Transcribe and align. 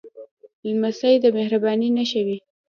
لمسی 0.67 1.15
د 1.23 1.25
مهربانۍ 1.37 1.89
نښه 1.97 2.21
وي. 2.25 2.37